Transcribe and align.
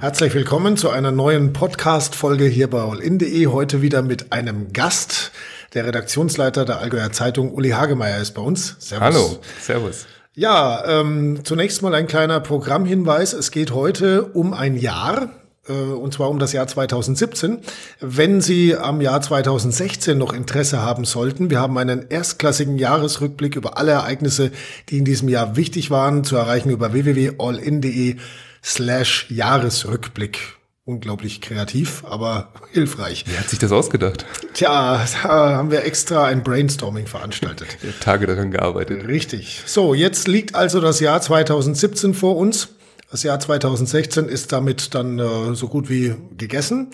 Herzlich 0.00 0.32
willkommen 0.32 0.78
zu 0.78 0.88
einer 0.88 1.10
neuen 1.10 1.52
Podcast-Folge 1.52 2.46
hier 2.46 2.70
bei 2.70 2.80
allin.de. 2.80 3.48
Heute 3.48 3.82
wieder 3.82 4.00
mit 4.00 4.32
einem 4.32 4.72
Gast. 4.72 5.30
Der 5.74 5.84
Redaktionsleiter 5.84 6.64
der 6.64 6.78
Allgäuer 6.78 7.12
Zeitung, 7.12 7.52
Uli 7.52 7.68
Hagemeyer, 7.68 8.18
ist 8.18 8.32
bei 8.32 8.40
uns. 8.40 8.76
Servus. 8.78 9.04
Hallo, 9.04 9.38
servus. 9.60 10.06
Ja, 10.32 10.82
ähm, 10.86 11.40
zunächst 11.44 11.82
mal 11.82 11.94
ein 11.94 12.06
kleiner 12.06 12.40
Programmhinweis. 12.40 13.34
Es 13.34 13.50
geht 13.50 13.72
heute 13.72 14.22
um 14.22 14.54
ein 14.54 14.74
Jahr, 14.74 15.34
äh, 15.68 15.72
und 15.72 16.14
zwar 16.14 16.30
um 16.30 16.38
das 16.38 16.54
Jahr 16.54 16.66
2017. 16.66 17.58
Wenn 18.00 18.40
Sie 18.40 18.74
am 18.74 19.02
Jahr 19.02 19.20
2016 19.20 20.16
noch 20.16 20.32
Interesse 20.32 20.80
haben 20.80 21.04
sollten, 21.04 21.50
wir 21.50 21.60
haben 21.60 21.76
einen 21.76 22.06
erstklassigen 22.08 22.78
Jahresrückblick 22.78 23.54
über 23.54 23.76
alle 23.76 23.92
Ereignisse, 23.92 24.50
die 24.88 24.96
in 24.96 25.04
diesem 25.04 25.28
Jahr 25.28 25.56
wichtig 25.56 25.90
waren, 25.90 26.24
zu 26.24 26.36
erreichen 26.36 26.70
über 26.70 26.94
www.allin.de 26.94 28.16
slash 28.62 29.26
Jahresrückblick. 29.30 30.56
Unglaublich 30.84 31.40
kreativ, 31.40 32.02
aber 32.08 32.52
hilfreich. 32.72 33.24
Wer 33.26 33.40
hat 33.40 33.48
sich 33.48 33.58
das 33.58 33.70
ausgedacht? 33.70 34.26
Tja, 34.54 35.04
da 35.22 35.28
haben 35.28 35.70
wir 35.70 35.84
extra 35.84 36.24
ein 36.24 36.42
Brainstorming 36.42 37.06
veranstaltet. 37.06 37.68
Tage 38.00 38.26
daran 38.26 38.50
gearbeitet. 38.50 39.06
Richtig. 39.06 39.62
So, 39.66 39.94
jetzt 39.94 40.26
liegt 40.26 40.54
also 40.54 40.80
das 40.80 41.00
Jahr 41.00 41.20
2017 41.20 42.14
vor 42.14 42.36
uns. 42.36 42.68
Das 43.10 43.22
Jahr 43.22 43.38
2016 43.38 44.26
ist 44.26 44.52
damit 44.52 44.94
dann 44.94 45.18
äh, 45.18 45.54
so 45.54 45.68
gut 45.68 45.90
wie 45.90 46.14
gegessen. 46.36 46.88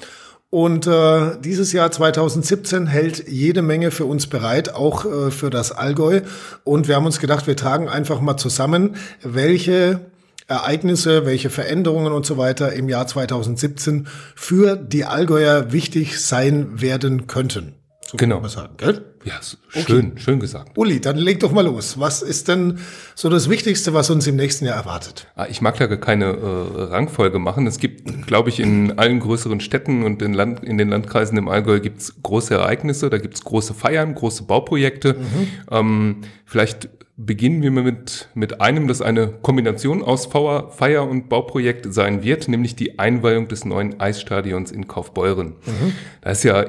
Und 0.51 0.87
äh, 0.87 1.39
dieses 1.41 1.73
Jahr 1.73 1.91
2017 1.91 2.87
hält 2.87 3.29
jede 3.29 3.63
Menge 3.63 3.91
für 3.91 4.05
uns 4.05 4.27
bereit, 4.27 4.75
auch 4.75 5.05
äh, 5.05 5.31
für 5.31 5.51
das 5.51 5.73
Allgäu. 5.73 6.23
Und 6.65 6.89
wir 6.89 6.97
haben 6.97 7.07
uns 7.07 7.19
gedacht, 7.19 7.47
wir 7.47 7.57
tragen 7.57 7.89
einfach 7.89 8.21
mal 8.21 8.37
zusammen, 8.37 8.97
welche 9.23 10.01
Ereignisse, 10.47 11.27
welche 11.27 11.51
Veränderungen 11.51 12.13
und 12.13 12.25
so 12.25 12.37
weiter 12.39 12.73
im 12.73 12.89
Jahr 12.89 13.07
2017 13.07 14.07
für 14.35 14.77
die 14.77 15.05
Allgäuer 15.05 15.73
wichtig 15.73 16.21
sein 16.21 16.81
werden 16.81 17.27
könnten. 17.27 17.75
So 18.07 18.17
genau. 18.17 18.47
sagen, 18.47 18.75
gell? 18.77 19.05
Ja, 19.25 19.41
schön, 19.69 20.13
okay. 20.13 20.21
schön 20.21 20.39
gesagt. 20.39 20.79
Uli, 20.79 21.01
dann 21.01 21.17
leg 21.17 21.41
doch 21.41 21.51
mal 21.51 21.65
los. 21.65 21.99
Was 21.99 22.23
ist 22.23 22.47
denn 22.47 22.79
so 23.17 23.29
das 23.29 23.51
Wichtigste, 23.51 23.93
was 23.93 24.09
uns 24.11 24.29
im 24.29 24.37
nächsten 24.37 24.65
Jahr 24.65 24.77
erwartet? 24.77 25.27
Ah, 25.35 25.47
ich 25.51 25.61
mag 25.61 25.77
da 25.79 25.87
gar 25.87 25.99
keine 25.99 26.27
äh, 26.27 26.83
Rangfolge 26.83 27.41
machen. 27.41 27.67
Es 27.67 27.81
gibt, 27.81 28.29
glaube 28.29 28.51
ich, 28.51 28.61
in 28.61 28.97
allen 29.01 29.19
größeren 29.19 29.59
Städten 29.59 30.05
und 30.05 30.23
in, 30.23 30.33
Land, 30.33 30.63
in 30.63 30.79
den 30.79 30.91
Landkreisen 30.91 31.37
im 31.37 31.49
Allgäu 31.49 31.81
gibt 31.81 32.01
es 32.01 32.23
große 32.23 32.55
Ereignisse, 32.55 33.11
da 33.11 33.19
gibt 33.19 33.35
es 33.35 33.43
große 33.43 33.75
Feiern, 33.75 34.15
große 34.15 34.45
Bauprojekte. 34.45 35.15
Mhm. 35.15 35.49
Ähm, 35.73 36.17
vielleicht 36.45 36.89
beginnen 37.17 37.63
wir 37.63 37.71
mit, 37.71 38.29
mit 38.35 38.61
einem, 38.61 38.89
das 38.89 39.01
eine 39.01 39.29
Kombination 39.29 40.03
aus 40.03 40.27
Feier- 40.27 41.09
und 41.09 41.29
Bauprojekt 41.29 41.93
sein 41.93 42.23
wird, 42.23 42.49
nämlich 42.49 42.77
die 42.77 42.99
Einweihung 42.99 43.49
des 43.49 43.65
neuen 43.65 43.99
Eisstadions 43.99 44.71
in 44.71 44.87
Kaufbeuren. 44.87 45.57
Mhm. 45.65 45.93
Da 46.21 46.31
ist 46.31 46.45
ja 46.45 46.67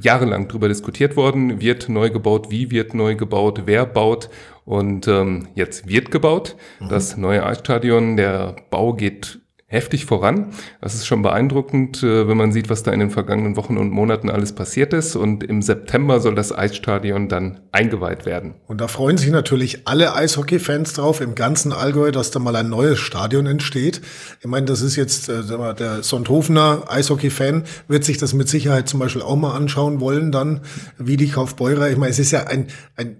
jahrelang 0.00 0.48
drüber 0.48 0.68
diskutiert 0.68 1.16
worden, 1.16 1.60
wird 1.60 1.88
neu 1.88 2.10
gebaut, 2.10 2.50
wie 2.50 2.70
wird 2.70 2.94
neu 2.94 3.16
gebaut, 3.16 3.62
wer 3.66 3.84
baut 3.84 4.30
und 4.64 5.08
ähm, 5.08 5.48
jetzt 5.54 5.88
wird 5.88 6.10
gebaut. 6.10 6.56
Mhm. 6.78 6.88
Das 6.88 7.16
neue 7.16 7.44
Eisstadion, 7.44 8.16
der 8.16 8.56
Bau 8.70 8.94
geht 8.94 9.40
heftig 9.70 10.04
voran. 10.04 10.46
Das 10.80 10.94
ist 10.94 11.06
schon 11.06 11.22
beeindruckend, 11.22 12.02
äh, 12.02 12.26
wenn 12.26 12.36
man 12.36 12.50
sieht, 12.50 12.68
was 12.68 12.82
da 12.82 12.90
in 12.90 12.98
den 12.98 13.10
vergangenen 13.10 13.56
Wochen 13.56 13.78
und 13.78 13.90
Monaten 13.90 14.28
alles 14.28 14.52
passiert 14.52 14.92
ist. 14.92 15.14
Und 15.14 15.44
im 15.44 15.62
September 15.62 16.18
soll 16.18 16.34
das 16.34 16.52
Eisstadion 16.52 17.28
dann 17.28 17.60
eingeweiht 17.70 18.26
werden. 18.26 18.54
Und 18.66 18.80
da 18.80 18.88
freuen 18.88 19.16
sich 19.16 19.30
natürlich 19.30 19.86
alle 19.86 20.12
Eishockey-Fans 20.16 20.94
drauf 20.94 21.20
im 21.20 21.36
ganzen 21.36 21.72
Allgäu, 21.72 22.10
dass 22.10 22.32
da 22.32 22.40
mal 22.40 22.56
ein 22.56 22.68
neues 22.68 22.98
Stadion 22.98 23.46
entsteht. 23.46 24.00
Ich 24.40 24.48
meine, 24.48 24.66
das 24.66 24.82
ist 24.82 24.96
jetzt 24.96 25.28
äh, 25.28 25.42
der 25.74 26.02
Sonthofener 26.02 26.82
Eishockey-Fan 26.88 27.62
wird 27.86 28.02
sich 28.02 28.18
das 28.18 28.34
mit 28.34 28.48
Sicherheit 28.48 28.88
zum 28.88 28.98
Beispiel 28.98 29.22
auch 29.22 29.36
mal 29.36 29.54
anschauen 29.54 30.00
wollen, 30.00 30.32
dann 30.32 30.62
wie 30.98 31.16
die 31.16 31.28
Kaufbeurer. 31.28 31.88
Ich 31.90 31.96
meine, 31.96 32.10
es 32.10 32.18
ist 32.18 32.32
ja 32.32 32.48
ein, 32.48 32.66
ein 32.96 33.18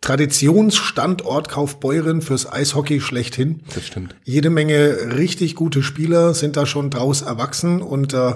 Traditionsstandort 0.00 1.48
Kaufbeuren 1.48 2.22
fürs 2.22 2.50
Eishockey 2.50 3.00
schlechthin. 3.00 3.60
Das 3.74 3.86
stimmt. 3.86 4.14
Jede 4.24 4.50
Menge 4.50 5.16
richtig 5.16 5.54
gute 5.54 5.82
Spieler 5.82 6.34
sind 6.34 6.56
da 6.56 6.66
schon 6.66 6.90
draus 6.90 7.22
erwachsen 7.22 7.82
und 7.82 8.14
äh, 8.14 8.34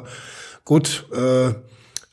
gut, 0.65 1.07
äh, 1.13 1.55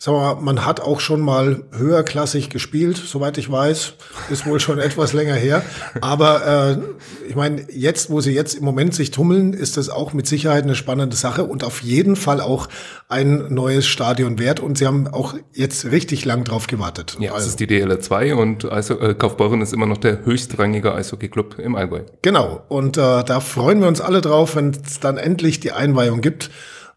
Sag 0.06 0.12
mal, 0.16 0.36
man 0.42 0.66
hat 0.66 0.82
auch 0.82 1.00
schon 1.00 1.22
mal 1.22 1.64
höherklassig 1.72 2.50
gespielt, 2.50 2.98
soweit 2.98 3.38
ich 3.38 3.50
weiß. 3.50 3.94
Ist 4.30 4.46
wohl 4.46 4.60
schon 4.60 4.78
etwas 4.90 5.14
länger 5.14 5.36
her. 5.36 5.64
Aber 6.02 6.76
äh, 6.76 7.30
ich 7.30 7.38
meine, 7.38 7.66
jetzt, 7.72 8.10
wo 8.10 8.20
sie 8.20 8.34
jetzt 8.34 8.54
im 8.56 8.66
Moment 8.66 8.94
sich 8.94 9.12
tummeln, 9.12 9.54
ist 9.54 9.78
das 9.78 9.88
auch 9.88 10.12
mit 10.12 10.28
Sicherheit 10.28 10.66
eine 10.66 10.76
spannende 10.76 11.16
Sache 11.16 11.46
und 11.46 11.64
auf 11.64 11.84
jeden 11.84 12.18
Fall 12.18 12.42
auch 12.42 12.68
ein 13.08 13.54
neues 13.54 13.88
Stadion 13.88 14.40
wert. 14.40 14.60
Und 14.60 14.78
sie 14.78 14.88
haben 14.88 15.08
auch 15.08 15.36
jetzt 15.54 15.86
richtig 15.86 16.26
lang 16.26 16.44
drauf 16.44 16.68
gewartet. 16.68 17.16
Ja, 17.22 17.32
also. 17.32 17.46
das 17.46 17.48
ist 17.52 17.62
die 17.62 17.68
DLR 17.68 18.02
2 18.02 18.36
und 18.36 18.70
Eisho 18.70 18.96
äh, 18.96 19.14
Kaufbeuren 19.14 19.62
ist 19.62 19.72
immer 19.72 19.86
noch 19.86 20.00
der 20.00 20.26
höchstrangige 20.26 20.94
Eishockey-Club 20.94 21.60
im 21.60 21.78
Allgäu. 21.78 22.02
Genau. 22.24 22.62
Und 22.68 22.98
äh, 22.98 23.24
da 23.24 23.40
freuen 23.40 23.80
wir 23.80 23.88
uns 23.88 24.02
alle 24.02 24.20
drauf, 24.20 24.58
wenn 24.58 24.72
es 24.72 25.00
dann 25.00 25.16
endlich 25.16 25.62
die 25.62 25.72
Einweihung 25.72 26.20
gibt 26.20 26.50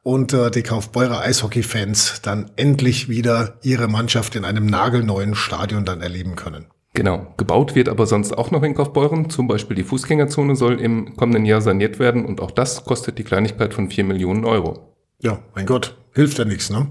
und 0.06 0.32
äh, 0.32 0.52
die 0.52 0.62
Kaufbeurer 0.62 1.22
Eishockey-Fans 1.22 2.20
dann 2.22 2.52
endlich 2.54 3.08
wieder 3.08 3.58
ihre 3.62 3.88
Mannschaft 3.88 4.36
in 4.36 4.44
einem 4.44 4.66
nagelneuen 4.66 5.34
Stadion 5.34 5.84
dann 5.84 6.00
erleben 6.00 6.36
können. 6.36 6.66
Genau. 6.94 7.34
Gebaut 7.36 7.74
wird 7.74 7.88
aber 7.88 8.06
sonst 8.06 8.38
auch 8.38 8.52
noch 8.52 8.62
in 8.62 8.74
Kaufbeuren. 8.74 9.30
Zum 9.30 9.48
Beispiel 9.48 9.74
die 9.74 9.82
Fußgängerzone 9.82 10.54
soll 10.54 10.80
im 10.80 11.16
kommenden 11.16 11.44
Jahr 11.44 11.60
saniert 11.60 11.98
werden 11.98 12.24
und 12.24 12.40
auch 12.40 12.52
das 12.52 12.84
kostet 12.84 13.18
die 13.18 13.24
Kleinigkeit 13.24 13.74
von 13.74 13.90
vier 13.90 14.04
Millionen 14.04 14.44
Euro. 14.44 14.94
Ja, 15.18 15.40
mein 15.56 15.66
Gott, 15.66 15.96
hilft 16.14 16.38
ja 16.38 16.44
nichts, 16.44 16.70
ne? 16.70 16.86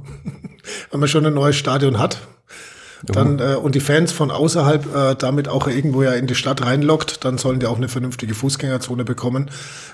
Wenn 0.92 1.00
man 1.00 1.08
schon 1.08 1.26
ein 1.26 1.34
neues 1.34 1.56
Stadion 1.56 2.00
hat, 2.00 2.20
dann 3.04 3.40
äh, 3.40 3.56
und 3.56 3.76
die 3.76 3.80
Fans 3.80 4.12
von 4.12 4.30
außerhalb 4.30 4.94
äh, 4.94 5.16
damit 5.16 5.48
auch 5.48 5.68
irgendwo 5.68 6.04
ja 6.04 6.12
in 6.14 6.28
die 6.28 6.36
Stadt 6.36 6.66
reinlockt, 6.66 7.24
dann 7.24 7.38
sollen 7.38 7.60
die 7.62 7.68
auch 7.68 7.78
eine 7.78 7.88
vernünftige 7.88 8.36
Fußgängerzone 8.36 9.06
bekommen. 9.06 9.52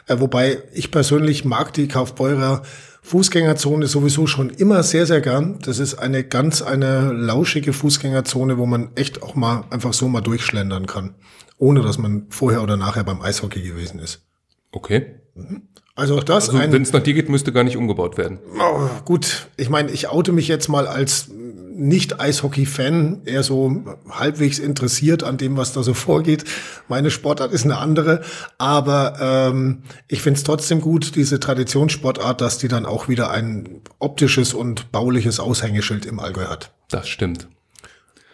Äh, 0.07 0.19
wobei 0.19 0.57
ich 0.73 0.89
persönlich 0.89 1.45
mag 1.45 1.71
die 1.73 1.87
Kaufbeurer 1.87 2.63
Fußgängerzone 3.01 3.87
sowieso 3.87 4.27
schon 4.27 4.49
immer 4.49 4.83
sehr, 4.83 5.05
sehr 5.05 5.21
gern. 5.21 5.59
Das 5.63 5.79
ist 5.79 5.95
eine 5.95 6.23
ganz 6.23 6.61
eine 6.61 7.11
lauschige 7.11 7.73
Fußgängerzone, 7.73 8.57
wo 8.57 8.65
man 8.65 8.91
echt 8.95 9.23
auch 9.23 9.35
mal 9.35 9.65
einfach 9.69 9.93
so 9.93 10.07
mal 10.07 10.21
durchschlendern 10.21 10.85
kann, 10.85 11.15
ohne 11.57 11.81
dass 11.81 11.97
man 11.97 12.27
vorher 12.29 12.61
oder 12.61 12.77
nachher 12.77 13.03
beim 13.03 13.21
Eishockey 13.21 13.61
gewesen 13.61 13.99
ist. 13.99 14.21
Okay. 14.71 15.15
Mhm. 15.35 15.63
Also 15.95 16.17
auch 16.17 16.23
das. 16.23 16.49
Also, 16.49 16.59
Wenn 16.59 16.81
es 16.81 16.93
nach 16.93 17.03
dir 17.03 17.13
geht, 17.13 17.29
müsste 17.29 17.51
gar 17.51 17.63
nicht 17.63 17.75
umgebaut 17.75 18.17
werden. 18.17 18.39
Oh, 18.59 18.87
gut, 19.03 19.49
ich 19.57 19.69
meine, 19.69 19.91
ich 19.91 20.07
oute 20.07 20.31
mich 20.31 20.47
jetzt 20.47 20.69
mal 20.69 20.87
als 20.87 21.29
nicht-Eishockey-Fan, 21.73 23.21
eher 23.25 23.43
so 23.43 23.83
halbwegs 24.09 24.59
interessiert 24.59 25.23
an 25.23 25.37
dem, 25.37 25.57
was 25.57 25.73
da 25.73 25.83
so 25.83 25.93
vorgeht. 25.93 26.45
Meine 26.87 27.11
Sportart 27.11 27.51
ist 27.51 27.65
eine 27.65 27.77
andere, 27.77 28.21
aber 28.57 29.17
ähm, 29.19 29.83
ich 30.07 30.21
finde 30.21 30.37
es 30.37 30.43
trotzdem 30.43 30.81
gut, 30.81 31.15
diese 31.15 31.39
Traditionssportart, 31.39 32.41
dass 32.41 32.57
die 32.57 32.67
dann 32.67 32.85
auch 32.85 33.07
wieder 33.07 33.31
ein 33.31 33.81
optisches 33.99 34.53
und 34.53 34.91
bauliches 34.91 35.39
Aushängeschild 35.39 36.05
im 36.05 36.19
Allgäu 36.19 36.45
hat. 36.45 36.71
Das 36.89 37.07
stimmt. 37.07 37.47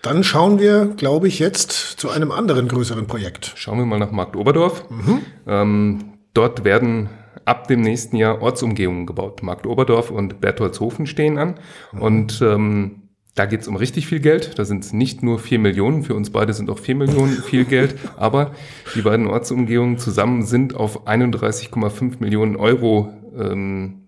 Dann 0.01 0.23
schauen 0.23 0.59
wir, 0.59 0.85
glaube 0.95 1.27
ich, 1.27 1.39
jetzt 1.39 1.71
zu 1.71 2.09
einem 2.09 2.31
anderen 2.31 2.67
größeren 2.67 3.07
Projekt. 3.07 3.53
Schauen 3.55 3.79
wir 3.79 3.85
mal 3.85 3.99
nach 3.99 4.11
Markt 4.11 4.35
Oberdorf. 4.35 4.89
Mhm. 4.89 5.21
Ähm, 5.47 5.99
dort 6.33 6.63
werden 6.63 7.09
ab 7.45 7.67
dem 7.67 7.81
nächsten 7.81 8.15
Jahr 8.15 8.41
Ortsumgehungen 8.41 9.05
gebaut. 9.05 9.41
Markt 9.41 9.65
Oberdorf 9.65 10.11
und 10.11 10.39
Bertholdshofen 10.41 11.07
stehen 11.07 11.37
an. 11.37 11.55
Mhm. 11.91 12.01
Und 12.01 12.41
ähm, 12.41 13.06
da 13.37 13.45
geht 13.45 13.61
es 13.61 13.67
um 13.67 13.75
richtig 13.75 14.07
viel 14.07 14.19
Geld. 14.19 14.57
Da 14.57 14.65
sind 14.65 14.83
es 14.83 14.93
nicht 14.93 15.21
nur 15.21 15.37
vier 15.37 15.59
Millionen. 15.59 16.03
Für 16.03 16.15
uns 16.15 16.31
beide 16.31 16.53
sind 16.53 16.71
auch 16.71 16.79
vier 16.79 16.95
Millionen 16.95 17.43
viel 17.43 17.65
Geld. 17.65 17.95
Aber 18.17 18.51
die 18.95 19.03
beiden 19.03 19.27
Ortsumgehungen 19.27 19.99
zusammen 19.99 20.43
sind 20.43 20.75
auf 20.75 21.07
31,5 21.07 22.15
Millionen 22.19 22.55
Euro. 22.55 23.13
Ähm, 23.37 24.07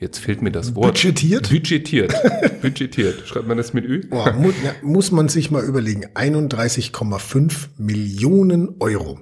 jetzt 0.00 0.18
fehlt 0.18 0.42
mir 0.42 0.50
das 0.50 0.74
Wort. 0.74 0.94
Budgetiert? 0.94 1.50
Budgetiert. 1.50 2.12
Budgetiert. 2.62 3.28
Schreibt 3.28 3.46
man 3.46 3.56
das 3.56 3.74
mit 3.74 3.84
Ü? 3.84 4.08
Boah, 4.08 4.32
mu 4.32 4.48
ja, 4.48 4.74
muss 4.82 5.12
man 5.12 5.28
sich 5.28 5.52
mal 5.52 5.62
überlegen. 5.62 6.06
31,5 6.06 7.68
Millionen 7.78 8.74
Euro. 8.80 9.20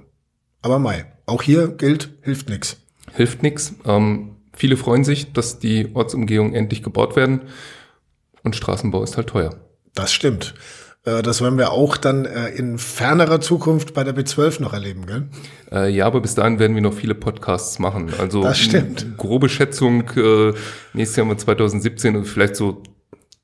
Aber 0.63 0.79
Mai, 0.79 1.05
auch 1.27 1.43
hier 1.43 1.67
Geld 1.67 2.09
hilft 2.23 2.49
nichts. 2.49 2.77
Hilft 3.13 3.43
nichts. 3.43 3.75
Ähm, 3.85 4.37
viele 4.51 4.77
freuen 4.77 5.03
sich, 5.03 5.31
dass 5.31 5.59
die 5.59 5.89
Ortsumgehungen 5.93 6.55
endlich 6.55 6.81
gebaut 6.81 7.15
werden. 7.15 7.41
Und 8.43 8.55
Straßenbau 8.55 9.03
ist 9.03 9.17
halt 9.17 9.27
teuer. 9.27 9.55
Das 9.93 10.11
stimmt. 10.13 10.53
Äh, 11.05 11.21
das 11.21 11.41
werden 11.41 11.57
wir 11.57 11.71
auch 11.71 11.97
dann 11.97 12.25
äh, 12.25 12.49
in 12.49 12.77
fernerer 12.77 13.41
Zukunft 13.41 13.93
bei 13.93 14.03
der 14.03 14.15
B12 14.15 14.61
noch 14.61 14.73
erleben, 14.73 15.05
gell? 15.05 15.29
Äh, 15.71 15.89
ja, 15.89 16.05
aber 16.05 16.21
bis 16.21 16.35
dahin 16.35 16.59
werden 16.59 16.75
wir 16.75 16.81
noch 16.81 16.93
viele 16.93 17.15
Podcasts 17.15 17.79
machen. 17.79 18.11
Also 18.19 18.43
das 18.43 18.59
stimmt. 18.59 19.17
Grobe 19.17 19.49
Schätzung, 19.49 20.03
nächstes 20.93 21.15
Jahr 21.17 21.25
mal 21.25 21.37
2017 21.37 22.15
und 22.15 22.25
vielleicht 22.25 22.55
so 22.55 22.83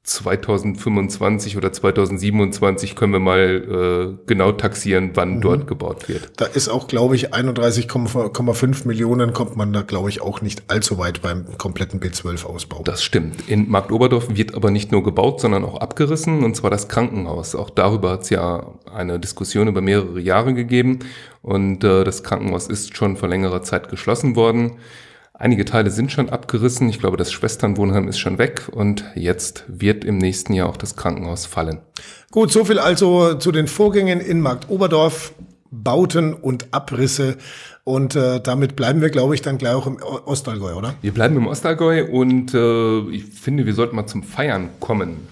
2025 0.05 1.57
oder 1.57 1.73
2027 1.73 2.95
können 2.95 3.13
wir 3.13 3.19
mal 3.19 4.15
äh, 4.19 4.27
genau 4.27 4.51
taxieren, 4.51 5.11
wann 5.15 5.37
mhm. 5.37 5.41
dort 5.41 5.67
gebaut 5.67 6.07
wird. 6.07 6.31
Da 6.37 6.45
ist 6.45 6.69
auch, 6.69 6.87
glaube 6.87 7.15
ich, 7.15 7.33
31,5 7.33 8.87
Millionen 8.87 9.33
kommt 9.33 9.55
man 9.55 9.73
da, 9.73 9.81
glaube 9.81 10.09
ich, 10.09 10.21
auch 10.21 10.41
nicht 10.41 10.63
allzu 10.67 10.99
weit 10.99 11.23
beim 11.23 11.57
kompletten 11.57 11.99
B12-Ausbau. 11.99 12.83
Das 12.83 13.03
stimmt. 13.03 13.49
In 13.49 13.67
Marktoberdorf 13.69 14.27
wird 14.29 14.53
aber 14.53 14.69
nicht 14.69 14.91
nur 14.91 15.03
gebaut, 15.03 15.41
sondern 15.41 15.65
auch 15.65 15.81
abgerissen, 15.81 16.43
und 16.43 16.55
zwar 16.55 16.69
das 16.69 16.87
Krankenhaus. 16.87 17.55
Auch 17.55 17.71
darüber 17.71 18.11
hat 18.11 18.21
es 18.21 18.29
ja 18.29 18.67
eine 18.93 19.19
Diskussion 19.19 19.67
über 19.67 19.81
mehrere 19.81 20.19
Jahre 20.19 20.53
gegeben. 20.53 20.99
Und 21.41 21.83
äh, 21.83 22.03
das 22.03 22.21
Krankenhaus 22.21 22.67
ist 22.67 22.95
schon 22.95 23.17
vor 23.17 23.27
längerer 23.27 23.63
Zeit 23.63 23.89
geschlossen 23.89 24.35
worden. 24.35 24.73
Einige 25.37 25.65
Teile 25.65 25.91
sind 25.91 26.11
schon 26.11 26.29
abgerissen. 26.29 26.87
Ich 26.87 26.99
glaube, 26.99 27.17
das 27.17 27.31
Schwesternwohnheim 27.31 28.07
ist 28.07 28.19
schon 28.19 28.37
weg 28.37 28.69
und 28.71 29.03
jetzt 29.15 29.65
wird 29.67 30.05
im 30.05 30.17
nächsten 30.17 30.53
Jahr 30.53 30.69
auch 30.69 30.77
das 30.77 30.95
Krankenhaus 30.95 31.45
fallen. 31.45 31.79
Gut, 32.31 32.51
so 32.51 32.63
viel 32.63 32.79
also 32.79 33.33
zu 33.35 33.51
den 33.51 33.67
Vorgängen 33.67 34.21
in 34.21 34.39
Markt 34.39 34.69
Oberdorf, 34.69 35.33
Bauten 35.71 36.33
und 36.33 36.73
Abrisse. 36.73 37.37
Und 37.83 38.15
äh, 38.15 38.39
damit 38.39 38.77
bleiben 38.77 39.01
wir, 39.01 39.09
glaube 39.09 39.35
ich, 39.35 39.41
dann 39.41 39.57
gleich 39.57 39.73
auch 39.73 39.87
im 39.87 39.97
Ostallgäu, 40.01 40.73
oder? 40.73 40.95
Wir 41.01 41.13
bleiben 41.13 41.35
im 41.35 41.47
Ostallgäu 41.47 42.05
und 42.05 42.53
äh, 42.53 42.99
ich 43.09 43.25
finde, 43.25 43.65
wir 43.65 43.73
sollten 43.73 43.95
mal 43.97 44.07
zum 44.07 44.23
Feiern 44.23 44.69
kommen. 44.79 45.27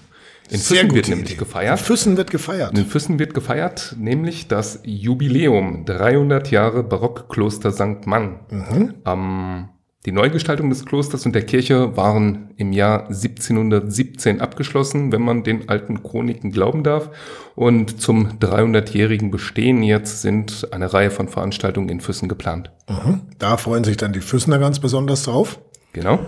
In 0.50 0.58
Sehr 0.58 0.82
Füssen 0.82 0.94
wird 0.94 1.08
nämlich 1.08 1.38
gefeiert. 1.38 1.78
In 1.80 1.84
Füssen 1.84 2.16
wird 2.18 2.30
gefeiert. 2.30 2.78
In 2.78 2.86
Füssen 2.86 3.18
wird 3.18 3.32
gefeiert, 3.32 3.96
nämlich 3.98 4.48
das 4.48 4.80
Jubiläum 4.84 5.86
300 5.86 6.50
Jahre 6.50 6.82
Barockkloster 6.82 7.72
St. 7.72 8.06
Mann. 8.06 8.40
Mhm. 8.50 8.94
Am 9.04 9.70
die 10.06 10.12
Neugestaltung 10.12 10.68
des 10.68 10.84
Klosters 10.84 11.24
und 11.24 11.34
der 11.34 11.46
Kirche 11.46 11.96
waren 11.96 12.50
im 12.56 12.72
Jahr 12.72 13.06
1717 13.06 14.40
abgeschlossen, 14.40 15.12
wenn 15.12 15.22
man 15.22 15.44
den 15.44 15.68
alten 15.70 16.02
Chroniken 16.02 16.50
glauben 16.50 16.84
darf. 16.84 17.10
Und 17.54 18.02
zum 18.02 18.38
300-jährigen 18.38 19.30
Bestehen 19.30 19.82
jetzt 19.82 20.20
sind 20.20 20.68
eine 20.72 20.92
Reihe 20.92 21.10
von 21.10 21.28
Veranstaltungen 21.28 21.88
in 21.88 22.00
Füssen 22.00 22.28
geplant. 22.28 22.70
Mhm. 22.88 23.22
Da 23.38 23.56
freuen 23.56 23.84
sich 23.84 23.96
dann 23.96 24.12
die 24.12 24.20
Füssener 24.20 24.58
ganz 24.58 24.78
besonders 24.78 25.22
drauf. 25.22 25.58
Genau. 25.94 26.18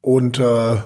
Und 0.00 0.38
äh, 0.38 0.76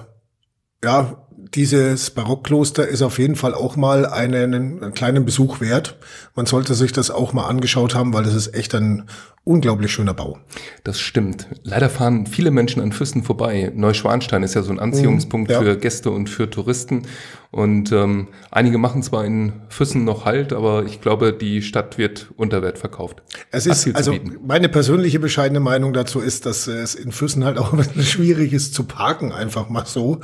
ja, 0.83 1.24
dieses 1.53 2.09
Barockkloster 2.09 2.87
ist 2.87 3.01
auf 3.01 3.19
jeden 3.19 3.35
Fall 3.35 3.53
auch 3.53 3.75
mal 3.75 4.05
einen, 4.05 4.53
einen, 4.53 4.93
kleinen 4.93 5.25
Besuch 5.25 5.61
wert. 5.61 5.97
Man 6.35 6.45
sollte 6.45 6.73
sich 6.73 6.91
das 6.91 7.11
auch 7.11 7.33
mal 7.33 7.47
angeschaut 7.47 7.95
haben, 7.95 8.13
weil 8.13 8.23
das 8.23 8.33
ist 8.33 8.55
echt 8.55 8.73
ein 8.73 9.03
unglaublich 9.43 9.91
schöner 9.91 10.15
Bau. 10.15 10.39
Das 10.83 10.99
stimmt. 10.99 11.47
Leider 11.63 11.89
fahren 11.89 12.25
viele 12.25 12.49
Menschen 12.49 12.81
an 12.81 12.91
Füssen 12.91 13.23
vorbei. 13.23 13.71
Neuschwanstein 13.75 14.41
ist 14.41 14.55
ja 14.55 14.63
so 14.63 14.71
ein 14.71 14.79
Anziehungspunkt 14.79 15.49
mhm, 15.49 15.53
ja. 15.53 15.61
für 15.61 15.77
Gäste 15.77 16.09
und 16.09 16.29
für 16.29 16.49
Touristen. 16.49 17.03
Und 17.51 17.91
ähm, 17.91 18.27
einige 18.51 18.77
machen 18.77 19.03
zwar 19.03 19.23
in 19.23 19.53
Füssen 19.69 20.03
noch 20.03 20.25
Halt, 20.25 20.51
aber 20.51 20.85
ich 20.85 20.99
glaube, 20.99 21.31
die 21.31 21.61
Stadt 21.61 21.97
wird 21.97 22.27
unter 22.35 22.61
Wert 22.63 22.79
verkauft. 22.79 23.21
Es 23.51 23.65
ist, 23.67 23.95
also 23.95 24.15
meine 24.45 24.67
persönliche 24.67 25.19
bescheidene 25.19 25.59
Meinung 25.59 25.93
dazu 25.93 26.19
ist, 26.19 26.47
dass 26.47 26.67
es 26.67 26.95
in 26.95 27.11
Füssen 27.11 27.45
halt 27.45 27.57
auch 27.59 27.73
schwierig 28.01 28.51
ist 28.51 28.73
zu 28.73 28.83
parken, 28.83 29.31
einfach 29.31 29.69
mal 29.69 29.85
so 29.85 30.19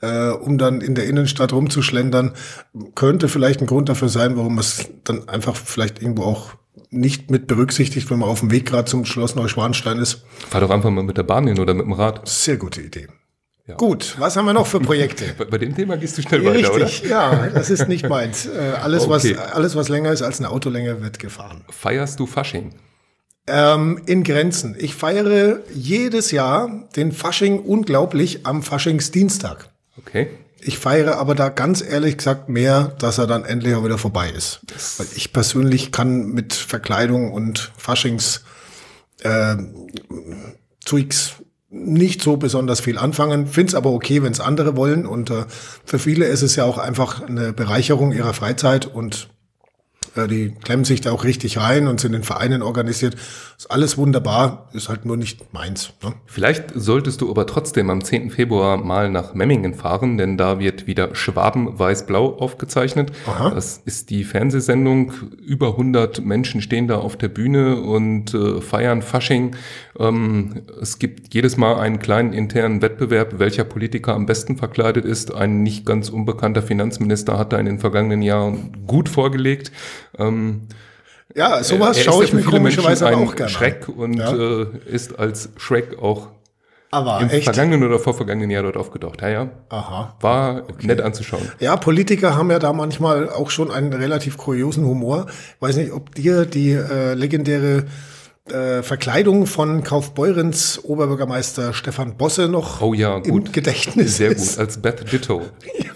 äh, 0.00 0.30
um 0.30 0.58
dann 0.58 0.80
in 0.80 0.94
der 0.94 1.06
Innenstadt 1.06 1.52
rumzuschlendern, 1.52 2.32
könnte 2.94 3.28
vielleicht 3.28 3.60
ein 3.60 3.66
Grund 3.66 3.88
dafür 3.88 4.08
sein, 4.08 4.36
warum 4.36 4.58
es 4.58 4.88
dann 5.04 5.28
einfach 5.28 5.56
vielleicht 5.56 6.00
irgendwo 6.02 6.22
auch 6.22 6.52
nicht 6.90 7.30
mit 7.30 7.46
berücksichtigt, 7.46 8.10
wenn 8.10 8.18
man 8.18 8.28
auf 8.28 8.40
dem 8.40 8.50
Weg 8.50 8.66
gerade 8.66 8.86
zum 8.86 9.04
Schloss 9.04 9.34
Neuschwanstein 9.34 9.98
ist. 9.98 10.22
Fahr 10.48 10.60
doch 10.60 10.70
einfach 10.70 10.90
mal 10.90 11.02
mit 11.02 11.16
der 11.16 11.22
Bahn 11.22 11.46
hin 11.46 11.58
oder 11.58 11.74
mit 11.74 11.84
dem 11.84 11.92
Rad. 11.92 12.26
Sehr 12.28 12.56
gute 12.56 12.80
Idee. 12.80 13.08
Ja. 13.66 13.74
Gut, 13.74 14.16
was 14.18 14.34
haben 14.36 14.46
wir 14.46 14.54
noch 14.54 14.66
für 14.66 14.80
Projekte? 14.80 15.34
bei, 15.38 15.44
bei, 15.44 15.58
dem 15.58 15.74
Thema 15.76 15.98
gehst 15.98 16.16
du 16.16 16.22
schnell 16.22 16.46
Richtig, 16.46 16.70
weiter, 16.70 16.86
Richtig, 16.86 17.10
ja, 17.10 17.48
das 17.48 17.68
ist 17.68 17.86
nicht 17.86 18.08
meins. 18.08 18.46
Äh, 18.46 18.72
alles, 18.82 19.04
okay. 19.04 19.36
was, 19.36 19.52
alles, 19.52 19.76
was 19.76 19.90
länger 19.90 20.10
ist 20.10 20.22
als 20.22 20.38
eine 20.38 20.50
Autolänge, 20.50 21.02
wird 21.02 21.18
gefahren. 21.18 21.64
Feierst 21.68 22.18
du 22.18 22.26
Fasching? 22.26 22.72
Ähm, 23.46 24.00
in 24.06 24.24
Grenzen. 24.24 24.74
Ich 24.78 24.94
feiere 24.94 25.60
jedes 25.74 26.30
Jahr 26.30 26.88
den 26.96 27.12
Fasching 27.12 27.58
unglaublich 27.58 28.46
am 28.46 28.62
Faschingsdienstag. 28.62 29.68
Okay. 29.98 30.28
Ich 30.60 30.78
feiere 30.78 31.18
aber 31.18 31.34
da 31.34 31.50
ganz 31.50 31.82
ehrlich 31.82 32.16
gesagt 32.16 32.48
mehr, 32.48 32.96
dass 32.98 33.18
er 33.18 33.26
dann 33.26 33.44
endlich 33.44 33.74
auch 33.74 33.84
wieder 33.84 33.98
vorbei 33.98 34.30
ist. 34.30 34.60
Weil 34.98 35.06
ich 35.14 35.32
persönlich 35.32 35.92
kann 35.92 36.26
mit 36.32 36.52
Verkleidung 36.52 37.32
und 37.32 37.72
Faschings 37.76 38.42
äh, 39.22 39.56
Zeugs 40.84 41.34
nicht 41.70 42.22
so 42.22 42.36
besonders 42.38 42.80
viel 42.80 42.98
anfangen, 42.98 43.46
finde 43.46 43.68
es 43.68 43.74
aber 43.74 43.92
okay, 43.92 44.22
wenn 44.22 44.32
es 44.32 44.40
andere 44.40 44.74
wollen. 44.74 45.06
Und 45.06 45.30
äh, 45.30 45.44
für 45.84 45.98
viele 45.98 46.26
ist 46.26 46.42
es 46.42 46.56
ja 46.56 46.64
auch 46.64 46.78
einfach 46.78 47.22
eine 47.22 47.52
Bereicherung 47.52 48.12
ihrer 48.12 48.34
Freizeit 48.34 48.86
und 48.86 49.28
die 50.26 50.50
klemmen 50.64 50.84
sich 50.84 51.00
da 51.00 51.12
auch 51.12 51.24
richtig 51.24 51.58
rein 51.58 51.86
und 51.86 52.00
sind 52.00 52.14
in 52.14 52.22
Vereinen 52.22 52.62
organisiert. 52.62 53.16
Ist 53.56 53.70
alles 53.70 53.98
wunderbar, 53.98 54.68
ist 54.72 54.88
halt 54.88 55.04
nur 55.04 55.16
nicht 55.16 55.52
meins. 55.52 55.92
Ne? 56.02 56.14
Vielleicht 56.26 56.72
solltest 56.74 57.20
du 57.20 57.30
aber 57.30 57.46
trotzdem 57.46 57.90
am 57.90 58.02
10. 58.02 58.30
Februar 58.30 58.76
mal 58.76 59.10
nach 59.10 59.34
Memmingen 59.34 59.74
fahren, 59.74 60.16
denn 60.16 60.36
da 60.36 60.58
wird 60.58 60.86
wieder 60.86 61.14
Schwaben 61.14 61.78
Weiß-Blau 61.78 62.38
aufgezeichnet. 62.38 63.12
Aha. 63.26 63.50
Das 63.50 63.80
ist 63.84 64.10
die 64.10 64.24
Fernsehsendung. 64.24 65.12
Über 65.44 65.68
100 65.68 66.24
Menschen 66.24 66.62
stehen 66.62 66.88
da 66.88 66.98
auf 66.98 67.16
der 67.16 67.28
Bühne 67.28 67.80
und 67.80 68.34
äh, 68.34 68.60
feiern 68.60 69.02
Fasching. 69.02 69.56
Ähm, 69.98 70.62
es 70.80 70.98
gibt 70.98 71.34
jedes 71.34 71.56
Mal 71.56 71.76
einen 71.78 71.98
kleinen 71.98 72.32
internen 72.32 72.82
Wettbewerb, 72.82 73.38
welcher 73.38 73.64
Politiker 73.64 74.14
am 74.14 74.26
besten 74.26 74.56
verkleidet 74.56 75.04
ist. 75.04 75.34
Ein 75.34 75.62
nicht 75.62 75.84
ganz 75.84 76.08
unbekannter 76.08 76.62
Finanzminister 76.62 77.38
hat 77.38 77.52
da 77.52 77.58
in 77.58 77.66
den 77.66 77.78
vergangenen 77.78 78.22
Jahren 78.22 78.76
gut 78.86 79.08
vorgelegt. 79.08 79.72
Ähm, 80.16 80.68
ja, 81.34 81.62
sowas 81.62 82.00
schaue 82.00 82.24
ich 82.24 82.32
mir 82.32 82.42
komischerweise 82.42 83.06
auch 83.14 83.34
gerne 83.34 83.50
Schreck 83.50 83.88
und 83.88 84.14
ja. 84.14 84.34
äh, 84.34 84.66
ist 84.86 85.18
als 85.18 85.50
Schreck 85.56 85.98
auch 86.00 86.28
aber 86.90 87.20
im 87.20 87.28
echt? 87.28 87.44
vergangenen 87.44 87.86
oder 87.86 87.98
vorvergangenen 87.98 88.50
Jahr 88.50 88.62
dort 88.62 88.76
aufgetaucht. 88.76 89.20
Ja, 89.20 89.28
ja. 89.28 89.50
Aha. 89.68 90.16
War 90.20 90.62
okay. 90.68 90.86
nett 90.86 91.02
anzuschauen. 91.02 91.42
Ja, 91.60 91.76
Politiker 91.76 92.34
haben 92.34 92.50
ja 92.50 92.58
da 92.58 92.72
manchmal 92.72 93.28
auch 93.28 93.50
schon 93.50 93.70
einen 93.70 93.92
relativ 93.92 94.38
kuriosen 94.38 94.86
Humor. 94.86 95.26
Weiß 95.60 95.76
nicht, 95.76 95.92
ob 95.92 96.14
dir 96.14 96.46
die 96.46 96.72
äh, 96.72 97.12
legendäre 97.12 97.84
äh, 98.50 98.82
Verkleidung 98.82 99.46
von 99.46 99.84
Kaufbeurens 99.84 100.82
Oberbürgermeister 100.82 101.74
Stefan 101.74 102.16
Bosse 102.16 102.48
noch 102.48 102.80
oh 102.80 102.94
ja, 102.94 103.18
gut. 103.18 103.48
im 103.48 103.52
Gedächtnis 103.52 104.16
Sehr 104.16 104.34
gut, 104.34 104.58
als 104.58 104.80
Beth 104.80 105.12
Ditto. 105.12 105.42
ja. 105.78 105.90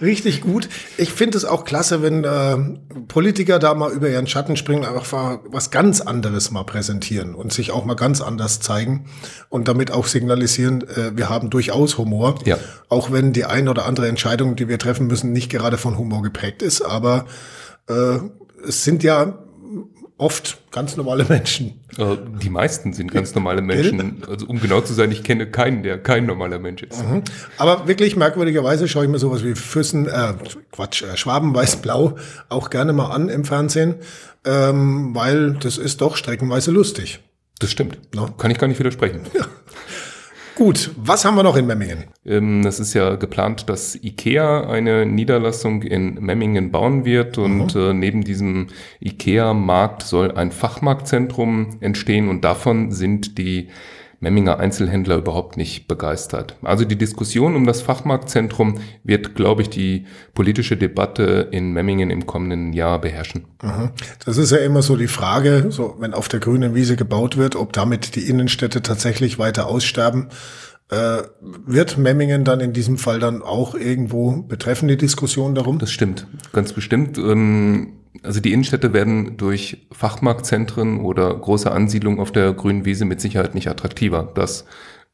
Richtig 0.00 0.42
gut. 0.42 0.68
Ich 0.96 1.12
finde 1.12 1.36
es 1.36 1.44
auch 1.44 1.64
klasse, 1.64 2.02
wenn 2.02 2.22
äh, 2.24 2.56
Politiker 3.08 3.58
da 3.58 3.74
mal 3.74 3.90
über 3.90 4.08
ihren 4.08 4.26
Schatten 4.26 4.56
springen, 4.56 4.84
einfach 4.84 5.40
was 5.46 5.70
ganz 5.70 6.00
anderes 6.00 6.50
mal 6.50 6.64
präsentieren 6.64 7.34
und 7.34 7.52
sich 7.52 7.72
auch 7.72 7.84
mal 7.84 7.94
ganz 7.94 8.20
anders 8.20 8.60
zeigen 8.60 9.06
und 9.48 9.66
damit 9.66 9.90
auch 9.90 10.06
signalisieren, 10.06 10.82
äh, 10.82 11.16
wir 11.16 11.28
haben 11.28 11.50
durchaus 11.50 11.98
Humor. 11.98 12.36
Ja. 12.44 12.58
Auch 12.88 13.10
wenn 13.10 13.32
die 13.32 13.44
ein 13.44 13.68
oder 13.68 13.86
andere 13.86 14.08
Entscheidung, 14.08 14.54
die 14.54 14.68
wir 14.68 14.78
treffen 14.78 15.08
müssen, 15.08 15.32
nicht 15.32 15.50
gerade 15.50 15.78
von 15.78 15.98
Humor 15.98 16.22
geprägt 16.22 16.62
ist, 16.62 16.80
aber 16.82 17.26
äh, 17.88 18.18
es 18.66 18.84
sind 18.84 19.02
ja 19.02 19.38
oft 20.18 20.58
ganz 20.72 20.96
normale 20.96 21.24
Menschen. 21.24 21.80
Äh, 21.96 22.16
die 22.42 22.50
meisten 22.50 22.92
sind 22.92 23.12
ganz 23.12 23.34
normale 23.34 23.62
Menschen. 23.62 24.22
Also 24.28 24.46
um 24.46 24.60
genau 24.60 24.80
zu 24.80 24.92
sein, 24.92 25.10
ich 25.12 25.22
kenne 25.22 25.46
keinen, 25.46 25.82
der 25.82 25.98
kein 25.98 26.26
normaler 26.26 26.58
Mensch 26.58 26.82
ist. 26.82 27.02
Mhm. 27.02 27.22
Aber 27.56 27.88
wirklich 27.88 28.16
merkwürdigerweise 28.16 28.88
schaue 28.88 29.04
ich 29.04 29.10
mir 29.10 29.18
sowas 29.18 29.44
wie 29.44 29.54
Füssen, 29.54 30.06
äh, 30.06 30.34
Quatsch, 30.72 31.02
äh, 31.02 31.16
Schwaben 31.16 31.54
weiß-blau 31.54 32.16
auch 32.48 32.70
gerne 32.70 32.92
mal 32.92 33.10
an 33.10 33.28
im 33.28 33.44
Fernsehen, 33.44 33.96
ähm, 34.44 35.14
weil 35.14 35.52
das 35.54 35.78
ist 35.78 36.00
doch 36.00 36.16
streckenweise 36.16 36.72
lustig. 36.72 37.20
Das 37.60 37.70
stimmt. 37.70 37.98
No? 38.14 38.26
Kann 38.26 38.50
ich 38.50 38.58
gar 38.58 38.68
nicht 38.68 38.78
widersprechen. 38.78 39.22
Ja. 39.34 39.46
Gut, 40.58 40.90
was 40.96 41.24
haben 41.24 41.36
wir 41.36 41.44
noch 41.44 41.54
in 41.54 41.68
Memmingen? 41.68 42.06
Ähm, 42.26 42.66
es 42.66 42.80
ist 42.80 42.92
ja 42.92 43.14
geplant, 43.14 43.68
dass 43.68 43.94
IKEA 43.94 44.68
eine 44.68 45.06
Niederlassung 45.06 45.84
in 45.84 46.14
Memmingen 46.14 46.72
bauen 46.72 47.04
wird 47.04 47.38
und 47.38 47.76
mhm. 47.76 47.80
äh, 47.80 47.94
neben 47.94 48.24
diesem 48.24 48.66
IKEA-Markt 49.00 50.02
soll 50.02 50.32
ein 50.32 50.50
Fachmarktzentrum 50.50 51.76
entstehen 51.78 52.28
und 52.28 52.42
davon 52.42 52.90
sind 52.90 53.38
die 53.38 53.68
Memminger 54.20 54.58
Einzelhändler 54.58 55.16
überhaupt 55.16 55.56
nicht 55.56 55.86
begeistert. 55.86 56.56
Also 56.62 56.84
die 56.84 56.96
Diskussion 56.96 57.54
um 57.54 57.66
das 57.66 57.82
Fachmarktzentrum 57.82 58.80
wird, 59.04 59.36
glaube 59.36 59.62
ich, 59.62 59.70
die 59.70 60.06
politische 60.34 60.76
Debatte 60.76 61.48
in 61.52 61.72
Memmingen 61.72 62.10
im 62.10 62.26
kommenden 62.26 62.72
Jahr 62.72 63.00
beherrschen. 63.00 63.44
Das 64.24 64.36
ist 64.36 64.50
ja 64.50 64.58
immer 64.58 64.82
so 64.82 64.96
die 64.96 65.06
Frage, 65.06 65.66
so 65.70 65.96
wenn 66.00 66.14
auf 66.14 66.28
der 66.28 66.40
grünen 66.40 66.74
Wiese 66.74 66.96
gebaut 66.96 67.36
wird, 67.36 67.54
ob 67.54 67.72
damit 67.72 68.16
die 68.16 68.28
Innenstädte 68.28 68.82
tatsächlich 68.82 69.38
weiter 69.38 69.68
aussterben. 69.68 70.28
Äh, 70.90 71.22
wird 71.66 71.98
Memmingen 71.98 72.44
dann 72.44 72.60
in 72.60 72.72
diesem 72.72 72.96
Fall 72.96 73.20
dann 73.20 73.42
auch 73.42 73.74
irgendwo 73.74 74.42
betreffen, 74.42 74.88
die 74.88 74.96
Diskussion 74.96 75.54
darum? 75.54 75.78
Das 75.78 75.92
stimmt, 75.92 76.26
ganz 76.52 76.72
bestimmt. 76.72 77.18
Ähm 77.18 77.97
also 78.22 78.40
die 78.40 78.52
Innenstädte 78.52 78.92
werden 78.92 79.36
durch 79.36 79.86
Fachmarktzentren 79.92 81.00
oder 81.00 81.34
große 81.34 81.70
Ansiedlungen 81.70 82.20
auf 82.20 82.32
der 82.32 82.52
grünen 82.52 82.84
Wiese 82.84 83.04
mit 83.04 83.20
Sicherheit 83.20 83.54
nicht 83.54 83.68
attraktiver. 83.68 84.30
Das 84.34 84.64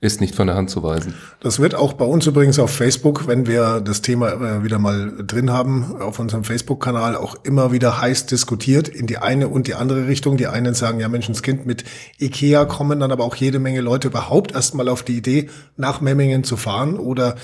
ist 0.05 0.21
nicht 0.21 0.35
von 0.35 0.47
der 0.47 0.57
Hand 0.57 0.69
zu 0.69 0.83
weisen. 0.83 1.15
Das 1.41 1.61
wird 1.61 1.75
auch 1.75 1.95
bei 1.95 2.05
uns 2.05 2.27
übrigens 2.27 2.59
auf 2.59 2.71
Facebook, 2.71 3.27
wenn 3.27 3.47
wir 3.47 3.81
das 3.81 4.03
Thema 4.03 4.33
äh, 4.33 4.63
wieder 4.63 4.79
mal 4.79 5.15
drin 5.27 5.51
haben, 5.51 5.97
auf 5.99 6.19
unserem 6.19 6.45
Facebook-Kanal 6.45 7.17
auch 7.17 7.37
immer 7.43 7.73
wieder 7.73 8.01
heiß 8.01 8.27
diskutiert 8.27 8.89
in 8.89 9.07
die 9.07 9.19
eine 9.19 9.49
und 9.49 9.67
die 9.67 9.75
andere 9.75 10.07
Richtung. 10.07 10.37
Die 10.37 10.47
einen 10.47 10.75
sagen, 10.75 11.01
ja 11.01 11.09
Menschenskind, 11.09 11.65
mit 11.65 11.85
Ikea 12.21 12.67
kommen 12.67 13.01
dann 13.01 13.13
aber 13.13 13.25
auch 13.25 13.37
jede 13.37 13.59
Menge 13.59 13.81
Leute 13.81 14.09
überhaupt 14.09 14.53
erstmal 14.53 14.91
auf 14.91 15.03
die 15.03 15.17
Idee, 15.17 15.49
nach 15.77 16.03
Memmingen 16.03 16.45
zu 16.45 16.59
fahren 16.59 16.99
oder 16.99 17.37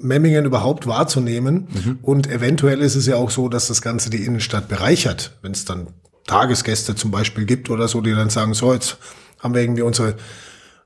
Memmingen 0.00 0.44
überhaupt 0.44 0.86
wahrzunehmen. 0.86 1.68
Mhm. 1.72 1.98
Und 2.02 2.30
eventuell 2.30 2.80
ist 2.80 2.94
es 2.94 3.06
ja 3.06 3.16
auch 3.16 3.30
so, 3.30 3.48
dass 3.48 3.68
das 3.68 3.82
Ganze 3.82 4.10
die 4.10 4.24
Innenstadt 4.24 4.68
bereichert, 4.68 5.38
wenn 5.42 5.52
es 5.52 5.64
dann 5.64 5.88
Tagesgäste 6.26 6.94
zum 6.94 7.10
Beispiel 7.10 7.44
gibt 7.44 7.70
oder 7.70 7.88
so, 7.88 8.00
die 8.00 8.12
dann 8.12 8.30
sagen, 8.30 8.54
so, 8.54 8.72
jetzt 8.72 8.98
haben 9.40 9.54
wir 9.54 9.62
irgendwie 9.62 9.82
unsere 9.82 10.14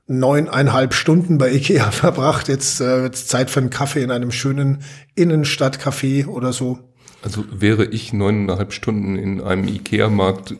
neuneinhalb 0.07 0.93
Stunden 0.93 1.37
bei 1.37 1.51
Ikea 1.51 1.91
verbracht. 1.91 2.47
Jetzt 2.47 2.81
äh, 2.81 3.03
wird's 3.03 3.27
Zeit 3.27 3.49
für 3.49 3.59
einen 3.59 3.69
Kaffee 3.69 4.03
in 4.03 4.11
einem 4.11 4.31
schönen 4.31 4.83
Innenstadtcafé 5.15 6.27
oder 6.27 6.53
so. 6.53 6.79
Also 7.21 7.45
wäre 7.51 7.85
ich 7.85 8.13
neuneinhalb 8.13 8.73
Stunden 8.73 9.17
in 9.17 9.41
einem 9.41 9.67
Ikea-Markt, 9.67 10.55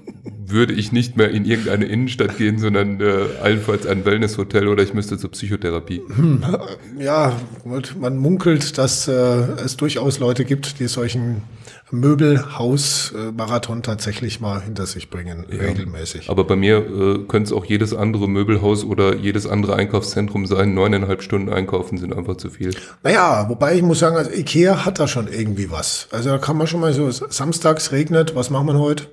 würde 0.50 0.74
ich 0.74 0.92
nicht 0.92 1.18
mehr 1.18 1.30
in 1.32 1.46
irgendeine 1.46 1.86
Innenstadt 1.86 2.38
gehen, 2.38 2.60
sondern 2.60 3.00
äh, 3.02 3.26
allenfalls 3.42 3.86
ein 3.86 4.06
Wellnesshotel 4.06 4.68
oder 4.68 4.84
ich 4.84 4.94
müsste 4.94 5.18
zur 5.18 5.32
Psychotherapie. 5.32 6.02
Hm, 6.16 6.44
ja, 7.00 7.36
man 8.00 8.18
munkelt, 8.18 8.78
dass 8.78 9.08
äh, 9.08 9.14
es 9.14 9.78
durchaus 9.78 10.20
Leute 10.20 10.46
gibt, 10.46 10.80
die 10.80 10.88
solchen 10.88 11.44
Möbelhaus-Marathon 11.92 13.82
tatsächlich 13.82 14.42
mal 14.42 14.62
hinter 14.62 14.86
sich 14.86 15.10
bringen, 15.10 15.46
ja. 15.50 15.58
regelmäßig. 15.58 16.30
Aber 16.30 16.44
bei 16.44 16.56
mir 16.56 16.78
äh, 16.78 17.18
könnte 17.28 17.48
es 17.48 17.54
auch 17.54 17.66
jedes 17.66 17.94
andere 17.94 18.28
Möbelhaus 18.28 18.84
oder 18.84 19.16
jedes 19.16 19.48
andere 19.48 19.76
Einkaufszentrum 19.76 20.46
sein. 20.46 20.74
Neuneinhalb 20.74 21.22
Stunden 21.24 21.50
einkaufen 21.50 21.98
sind 21.98 22.14
einfach 22.14 22.38
zu 22.38 22.50
viel. 22.50 22.76
Naja, 23.04 23.48
wobei 23.48 23.76
ich 23.76 23.84
muss 23.84 24.00
sagen, 24.00 24.18
also 24.18 24.32
Ikea 24.32 24.86
hat 24.86 25.00
da 25.00 25.08
schon 25.08 25.28
irgendwie 25.28 25.72
was. 25.72 26.08
Also 26.12 26.30
da 26.30 26.38
kann 26.38 26.58
man 26.58 26.68
schon 26.68 26.82
mal 26.82 26.94
so, 26.94 27.10
samstags 27.10 27.92
regnet, 27.92 28.36
was 28.36 28.50
machen 28.50 28.68
wir 28.68 28.80
heute? 28.80 29.08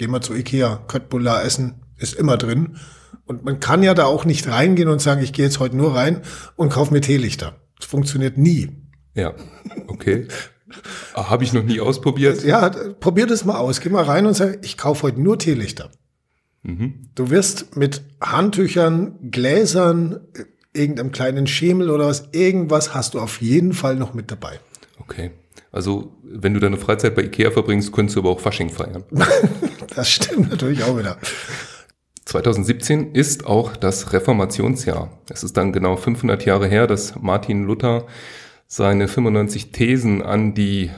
Gehen 0.00 0.12
wir 0.12 0.22
zu 0.22 0.32
Ikea, 0.32 0.82
Köttbullar 0.88 1.44
essen, 1.44 1.74
ist 1.98 2.14
immer 2.14 2.38
drin. 2.38 2.78
Und 3.26 3.44
man 3.44 3.60
kann 3.60 3.82
ja 3.82 3.92
da 3.92 4.06
auch 4.06 4.24
nicht 4.24 4.48
reingehen 4.48 4.88
und 4.88 5.02
sagen, 5.02 5.22
ich 5.22 5.34
gehe 5.34 5.44
jetzt 5.44 5.60
heute 5.60 5.76
nur 5.76 5.94
rein 5.94 6.22
und 6.56 6.70
kaufe 6.70 6.94
mir 6.94 7.02
Teelichter. 7.02 7.60
Das 7.78 7.84
funktioniert 7.84 8.38
nie. 8.38 8.70
Ja, 9.12 9.34
okay. 9.88 10.26
Habe 11.12 11.44
ich 11.44 11.52
noch 11.52 11.64
nie 11.64 11.80
ausprobiert. 11.80 12.42
Ja, 12.44 12.70
probier 12.70 13.26
das 13.26 13.44
mal 13.44 13.58
aus. 13.58 13.82
Geh 13.82 13.90
mal 13.90 14.04
rein 14.04 14.24
und 14.24 14.32
sag, 14.32 14.64
ich 14.64 14.78
kaufe 14.78 15.02
heute 15.02 15.20
nur 15.20 15.38
Teelichter. 15.38 15.90
Mhm. 16.62 17.10
Du 17.14 17.28
wirst 17.28 17.76
mit 17.76 18.00
Handtüchern, 18.22 19.18
Gläsern, 19.30 20.20
irgendeinem 20.72 21.12
kleinen 21.12 21.46
Schemel 21.46 21.90
oder 21.90 22.06
was, 22.06 22.30
irgendwas 22.32 22.94
hast 22.94 23.12
du 23.12 23.20
auf 23.20 23.42
jeden 23.42 23.74
Fall 23.74 23.96
noch 23.96 24.14
mit 24.14 24.30
dabei. 24.30 24.60
Okay. 24.98 25.32
Also, 25.72 26.16
wenn 26.22 26.54
du 26.54 26.60
deine 26.60 26.76
Freizeit 26.76 27.14
bei 27.14 27.22
Ikea 27.22 27.50
verbringst, 27.50 27.92
könntest 27.92 28.16
du 28.16 28.20
aber 28.20 28.30
auch 28.30 28.40
Fasching 28.40 28.70
feiern. 28.70 29.04
das 29.94 30.10
stimmt 30.10 30.50
natürlich 30.50 30.82
auch 30.82 30.98
wieder. 30.98 31.16
2017 32.24 33.12
ist 33.14 33.46
auch 33.46 33.76
das 33.76 34.12
Reformationsjahr. 34.12 35.18
Es 35.28 35.42
ist 35.42 35.56
dann 35.56 35.72
genau 35.72 35.96
500 35.96 36.44
Jahre 36.44 36.68
her, 36.68 36.86
dass 36.86 37.14
Martin 37.20 37.64
Luther 37.64 38.06
seine 38.66 39.08
95 39.08 39.72
Thesen 39.72 40.22
an 40.22 40.54
die 40.54 40.90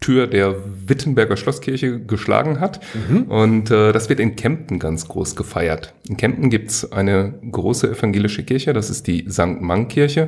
Tür 0.00 0.26
der 0.26 0.56
Wittenberger 0.88 1.36
Schlosskirche 1.36 2.00
geschlagen 2.00 2.60
hat. 2.60 2.80
Mhm. 3.08 3.22
Und 3.24 3.70
äh, 3.70 3.92
das 3.92 4.08
wird 4.08 4.20
in 4.20 4.36
Kempten 4.36 4.78
ganz 4.78 5.08
groß 5.08 5.36
gefeiert. 5.36 5.94
In 6.08 6.16
Kempten 6.18 6.50
gibt's 6.50 6.90
eine 6.90 7.38
große 7.50 7.90
evangelische 7.90 8.42
Kirche, 8.42 8.72
das 8.72 8.90
ist 8.90 9.06
die 9.06 9.26
St. 9.30 9.60
Mang-Kirche. 9.60 10.26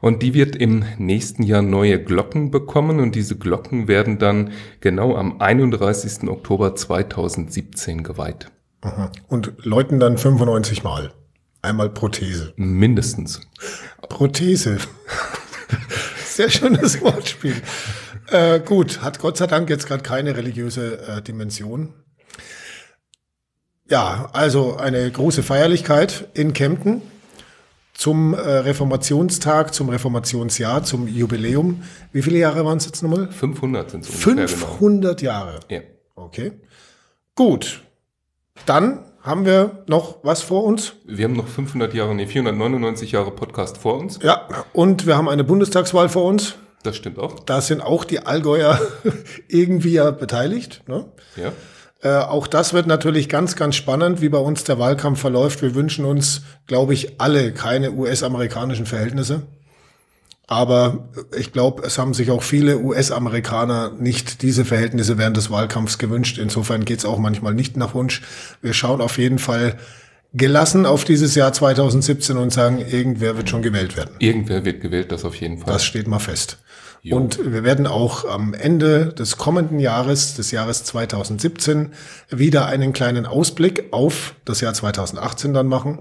Und 0.00 0.22
die 0.22 0.34
wird 0.34 0.56
im 0.56 0.84
nächsten 0.98 1.42
Jahr 1.42 1.62
neue 1.62 2.02
Glocken 2.02 2.50
bekommen. 2.50 3.00
Und 3.00 3.14
diese 3.14 3.36
Glocken 3.36 3.88
werden 3.88 4.18
dann 4.18 4.52
genau 4.80 5.16
am 5.16 5.40
31. 5.40 6.28
Oktober 6.28 6.74
2017 6.74 8.02
geweiht. 8.02 8.50
Aha. 8.80 9.10
Und 9.28 9.52
läuten 9.64 9.98
dann 9.98 10.18
95 10.18 10.84
Mal. 10.84 11.12
Einmal 11.62 11.90
Prothese. 11.90 12.52
Mindestens. 12.56 13.40
Prothese. 14.08 14.78
Sehr 16.24 16.50
schönes 16.50 17.00
Wortspiel. 17.02 17.56
Äh, 18.30 18.60
gut, 18.60 19.02
hat 19.02 19.18
Gott 19.18 19.36
sei 19.36 19.46
Dank 19.46 19.68
jetzt 19.68 19.86
gerade 19.86 20.02
keine 20.02 20.36
religiöse 20.36 20.98
äh, 21.08 21.22
Dimension. 21.22 21.94
Ja, 23.90 24.28
also 24.34 24.76
eine 24.76 25.10
große 25.10 25.42
Feierlichkeit 25.42 26.28
in 26.34 26.52
Kempten 26.52 27.02
zum 27.98 28.32
äh, 28.32 28.38
Reformationstag, 28.38 29.74
zum 29.74 29.88
Reformationsjahr, 29.88 30.84
zum 30.84 31.08
Jubiläum. 31.08 31.82
Wie 32.12 32.22
viele 32.22 32.38
Jahre 32.38 32.64
waren 32.64 32.78
es 32.78 32.86
jetzt 32.86 33.02
nochmal? 33.02 33.28
500 33.32 33.90
sind 33.90 34.04
es 34.04 34.24
ungefähr. 34.24 34.48
500 34.48 35.18
genau. 35.18 35.32
Jahre. 35.32 35.60
Ja. 35.68 35.80
Okay. 36.14 36.52
Gut. 37.34 37.82
Dann 38.66 39.04
haben 39.20 39.44
wir 39.44 39.82
noch 39.88 40.18
was 40.22 40.42
vor 40.42 40.62
uns? 40.62 40.94
Wir 41.06 41.24
haben 41.24 41.32
noch 41.32 41.48
500 41.48 41.92
Jahre, 41.92 42.14
nee, 42.14 42.26
499 42.26 43.10
Jahre 43.10 43.32
Podcast 43.32 43.78
vor 43.78 43.98
uns. 43.98 44.20
Ja, 44.22 44.46
und 44.72 45.04
wir 45.06 45.16
haben 45.16 45.28
eine 45.28 45.42
Bundestagswahl 45.42 46.08
vor 46.08 46.24
uns. 46.24 46.54
Das 46.84 46.94
stimmt 46.94 47.18
auch. 47.18 47.40
Da 47.40 47.60
sind 47.60 47.80
auch 47.80 48.04
die 48.04 48.20
Allgäuer 48.20 48.80
irgendwie 49.48 49.94
ja 49.94 50.12
beteiligt. 50.12 50.84
Ne? 50.86 51.06
Ja. 51.34 51.52
Äh, 52.00 52.10
auch 52.10 52.46
das 52.46 52.72
wird 52.72 52.86
natürlich 52.86 53.28
ganz, 53.28 53.56
ganz 53.56 53.74
spannend, 53.74 54.20
wie 54.20 54.28
bei 54.28 54.38
uns 54.38 54.64
der 54.64 54.78
Wahlkampf 54.78 55.20
verläuft. 55.20 55.62
Wir 55.62 55.74
wünschen 55.74 56.04
uns, 56.04 56.42
glaube 56.66 56.94
ich, 56.94 57.20
alle 57.20 57.52
keine 57.52 57.92
US-amerikanischen 57.92 58.86
Verhältnisse. 58.86 59.42
Aber 60.46 61.10
ich 61.36 61.52
glaube, 61.52 61.82
es 61.82 61.98
haben 61.98 62.14
sich 62.14 62.30
auch 62.30 62.42
viele 62.42 62.78
US-Amerikaner 62.78 63.92
nicht 63.98 64.40
diese 64.40 64.64
Verhältnisse 64.64 65.18
während 65.18 65.36
des 65.36 65.50
Wahlkampfs 65.50 65.98
gewünscht. 65.98 66.38
Insofern 66.38 66.86
geht 66.86 67.00
es 67.00 67.04
auch 67.04 67.18
manchmal 67.18 67.52
nicht 67.52 67.76
nach 67.76 67.94
Wunsch. 67.94 68.22
Wir 68.62 68.72
schauen 68.72 69.02
auf 69.02 69.18
jeden 69.18 69.38
Fall 69.38 69.76
gelassen 70.34 70.86
auf 70.86 71.04
dieses 71.04 71.34
Jahr 71.34 71.52
2017 71.52 72.36
und 72.36 72.52
sagen, 72.52 72.78
irgendwer 72.78 73.36
wird 73.36 73.48
schon 73.48 73.62
gewählt 73.62 73.96
werden. 73.96 74.14
Irgendwer 74.18 74.64
wird 74.64 74.80
gewählt, 74.80 75.10
das 75.12 75.24
auf 75.24 75.34
jeden 75.36 75.58
Fall. 75.58 75.72
Das 75.72 75.84
steht 75.84 76.06
mal 76.06 76.18
fest. 76.18 76.58
Jo. 77.00 77.16
Und 77.16 77.52
wir 77.52 77.64
werden 77.64 77.86
auch 77.86 78.24
am 78.24 78.54
Ende 78.54 79.12
des 79.12 79.36
kommenden 79.36 79.78
Jahres, 79.78 80.34
des 80.34 80.50
Jahres 80.50 80.84
2017, 80.84 81.92
wieder 82.28 82.66
einen 82.66 82.92
kleinen 82.92 83.24
Ausblick 83.24 83.92
auf 83.92 84.34
das 84.44 84.60
Jahr 84.60 84.74
2018 84.74 85.54
dann 85.54 85.68
machen. 85.68 86.00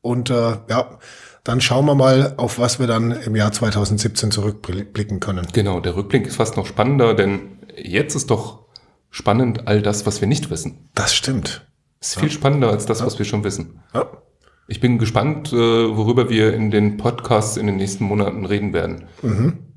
Und 0.00 0.30
äh, 0.30 0.56
ja, 0.68 0.98
dann 1.44 1.60
schauen 1.60 1.86
wir 1.86 1.94
mal, 1.94 2.34
auf 2.36 2.58
was 2.58 2.78
wir 2.78 2.86
dann 2.86 3.12
im 3.12 3.36
Jahr 3.36 3.52
2017 3.52 4.30
zurückblicken 4.30 5.20
können. 5.20 5.46
Genau, 5.52 5.80
der 5.80 5.96
Rückblick 5.96 6.26
ist 6.26 6.36
fast 6.36 6.56
noch 6.56 6.66
spannender, 6.66 7.14
denn 7.14 7.58
jetzt 7.76 8.14
ist 8.14 8.30
doch 8.30 8.66
spannend 9.10 9.66
all 9.66 9.82
das, 9.82 10.06
was 10.06 10.20
wir 10.20 10.28
nicht 10.28 10.50
wissen. 10.50 10.90
Das 10.94 11.14
stimmt. 11.14 11.66
Ist 12.00 12.16
ja. 12.16 12.20
viel 12.20 12.30
spannender 12.30 12.70
als 12.70 12.86
das, 12.86 13.00
ja. 13.00 13.06
was 13.06 13.18
wir 13.18 13.26
schon 13.26 13.44
wissen. 13.44 13.80
Ja. 13.94 14.06
Ich 14.66 14.80
bin 14.80 14.98
gespannt, 14.98 15.52
äh, 15.52 15.56
worüber 15.56 16.28
wir 16.28 16.52
in 16.52 16.70
den 16.70 16.98
Podcasts 16.98 17.56
in 17.56 17.66
den 17.66 17.76
nächsten 17.76 18.04
Monaten 18.04 18.44
reden 18.44 18.72
werden. 18.72 19.06
Mhm. 19.22 19.67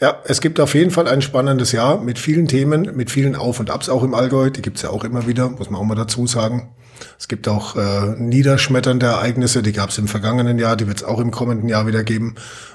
Ja, 0.00 0.16
es 0.24 0.40
gibt 0.40 0.58
auf 0.58 0.74
jeden 0.74 0.90
Fall 0.90 1.06
ein 1.06 1.22
spannendes 1.22 1.72
Jahr 1.72 2.00
mit 2.00 2.18
vielen 2.18 2.48
Themen, 2.48 2.96
mit 2.96 3.10
vielen 3.10 3.36
Auf 3.36 3.60
und 3.60 3.70
Abs 3.70 3.88
auch 3.88 4.02
im 4.02 4.14
Allgäu. 4.14 4.50
Die 4.50 4.62
gibt's 4.62 4.82
ja 4.82 4.90
auch 4.90 5.04
immer 5.04 5.26
wieder, 5.26 5.50
muss 5.50 5.70
man 5.70 5.80
auch 5.80 5.84
mal 5.84 5.94
dazu 5.94 6.26
sagen. 6.26 6.74
Es 7.18 7.28
gibt 7.28 7.48
auch 7.48 7.76
äh, 7.76 8.14
niederschmetternde 8.16 9.06
Ereignisse, 9.06 9.62
die 9.62 9.72
gab 9.72 9.90
es 9.90 9.98
im 9.98 10.08
vergangenen 10.08 10.58
Jahr, 10.58 10.76
die 10.76 10.86
wird 10.86 10.98
es 10.98 11.04
auch 11.04 11.20
im 11.20 11.30
kommenden 11.30 11.68
Jahr 11.68 11.86
wieder 11.86 12.04
geben. 12.04 12.34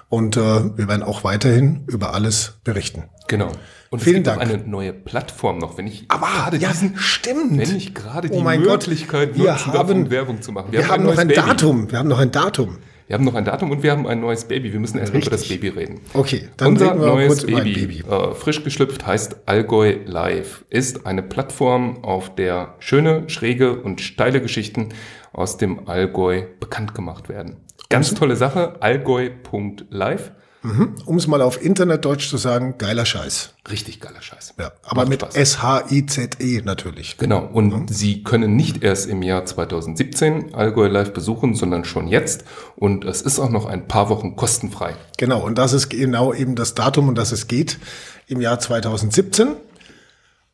Und 0.10 0.38
äh, 0.38 0.39
wir 0.39 0.88
werden 0.88 1.03
auch 1.03 1.24
weiterhin 1.24 1.84
über 1.88 2.13
alles 2.13 2.60
berichten. 2.63 3.06
Genau. 3.27 3.51
Und 3.89 4.01
Vielen 4.01 4.24
Dank. 4.24 4.41
eine 4.41 4.58
neue 4.58 4.94
Plattform 4.94 5.60
noch, 5.60 5.77
wenn 5.77 5.88
ich 5.88 6.06
Aber 6.10 6.27
gerade 6.27 6.58
ja, 6.58 6.70
diesen, 6.70 6.98
stimmt. 6.98 7.58
wenn 7.58 7.75
ich 7.75 7.94
gerade 7.94 8.29
oh 8.32 8.38
die 8.38 8.58
Möglichkeit 8.58 9.29
Gott, 9.29 9.38
wir 9.38 9.51
nutzen 9.51 9.74
haben, 9.74 10.10
Werbung 10.10 10.41
zu 10.41 10.51
machen. 10.51 10.72
Wir, 10.72 10.79
wir 10.79 10.88
haben, 10.88 11.03
haben 11.03 11.10
noch 11.10 11.17
ein 11.17 11.27
Baby. 11.27 11.41
Datum. 11.41 11.91
Wir 11.91 12.00
haben 12.00 12.10
noch 12.10 12.20
ein 12.20 12.32
Datum. 12.32 12.77
Wir 13.07 13.13
haben 13.13 13.23
noch 13.23 13.35
ein 13.35 13.45
Datum 13.45 13.71
und 13.71 13.83
wir 13.83 13.91
haben 13.91 14.05
ein 14.05 14.19
neues 14.19 14.45
Baby. 14.45 14.73
Wir 14.73 14.81
müssen 14.81 14.99
erstmal 14.99 15.21
über 15.21 15.31
das 15.31 15.47
Baby 15.47 15.69
reden. 15.69 16.01
Okay, 16.13 16.49
dann 16.57 16.69
Unser 16.69 16.91
reden 16.91 16.99
wir 16.99 17.07
neues 17.07 17.45
Baby, 17.45 17.73
Baby. 17.73 18.03
Äh, 18.09 18.35
frisch 18.35 18.63
geschlüpft, 18.65 19.07
heißt 19.07 19.47
Allgäu 19.47 19.99
Live. 20.05 20.65
Ist 20.69 21.05
eine 21.05 21.23
Plattform, 21.23 22.03
auf 22.03 22.35
der 22.35 22.75
schöne, 22.79 23.29
schräge 23.29 23.79
und 23.81 24.01
steile 24.01 24.41
Geschichten 24.41 24.89
aus 25.31 25.55
dem 25.55 25.87
Allgäu 25.87 26.43
bekannt 26.59 26.95
gemacht 26.95 27.29
werden. 27.29 27.55
Ganz 27.89 28.13
tolle 28.13 28.35
Sache, 28.35 28.75
allgäu.live. 28.81 30.31
Mhm. 30.67 30.95
Um 31.05 31.17
es 31.17 31.27
mal 31.27 31.41
auf 31.41 31.63
Internetdeutsch 31.63 32.29
zu 32.29 32.36
sagen, 32.36 32.75
geiler 32.77 33.05
Scheiß. 33.05 33.53
Richtig 33.71 34.01
geiler 34.01 34.21
Scheiß. 34.21 34.55
Ja, 34.59 34.74
aber 34.83 35.01
Macht 35.01 35.09
mit 35.09 35.36
S-H-I-Z-E 35.36 36.62
natürlich. 36.63 37.17
Genau. 37.17 37.45
Und 37.45 37.69
mhm. 37.69 37.88
Sie 37.88 38.24
können 38.24 38.57
nicht 38.57 38.83
erst 38.83 39.07
im 39.07 39.21
Jahr 39.21 39.45
2017 39.45 40.53
Allgäu 40.53 40.88
Live 40.88 41.13
besuchen, 41.13 41.55
sondern 41.55 41.86
schon 41.86 42.07
jetzt. 42.07 42.43
Und 42.75 43.05
es 43.05 43.21
ist 43.21 43.39
auch 43.39 43.50
noch 43.50 43.65
ein 43.65 43.88
paar 43.88 44.09
Wochen 44.09 44.36
kostenfrei. 44.36 44.95
Genau. 45.17 45.45
Und 45.45 45.57
das 45.57 45.71
ist 45.71 45.88
genau 45.88 46.33
eben 46.33 46.55
das 46.55 46.75
Datum, 46.75 47.07
um 47.07 47.15
das 47.15 47.31
es 47.31 47.47
geht 47.47 47.79
im 48.27 48.41
Jahr 48.41 48.59
2017. 48.59 49.55